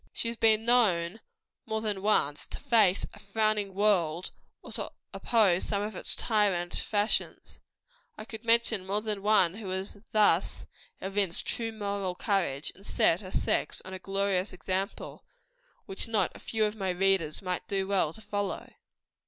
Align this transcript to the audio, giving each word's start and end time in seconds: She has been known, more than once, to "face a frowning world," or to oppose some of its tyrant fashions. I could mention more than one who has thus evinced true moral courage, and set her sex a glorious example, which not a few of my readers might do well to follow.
She 0.13 0.29
has 0.29 0.35
been 0.37 0.65
known, 0.65 1.19
more 1.67 1.79
than 1.79 2.01
once, 2.01 2.47
to 2.47 2.59
"face 2.59 3.05
a 3.13 3.19
frowning 3.19 3.75
world," 3.75 4.31
or 4.63 4.71
to 4.71 4.91
oppose 5.13 5.65
some 5.65 5.83
of 5.83 5.95
its 5.95 6.15
tyrant 6.15 6.73
fashions. 6.73 7.59
I 8.17 8.25
could 8.25 8.43
mention 8.43 8.87
more 8.87 9.01
than 9.03 9.21
one 9.21 9.53
who 9.53 9.69
has 9.69 10.01
thus 10.11 10.65
evinced 11.01 11.45
true 11.45 11.71
moral 11.71 12.15
courage, 12.15 12.71
and 12.73 12.83
set 12.83 13.21
her 13.21 13.29
sex 13.29 13.79
a 13.85 13.99
glorious 13.99 14.53
example, 14.53 15.23
which 15.85 16.07
not 16.07 16.31
a 16.33 16.39
few 16.39 16.65
of 16.65 16.75
my 16.75 16.89
readers 16.89 17.43
might 17.43 17.67
do 17.67 17.87
well 17.87 18.11
to 18.11 18.21
follow. 18.21 18.73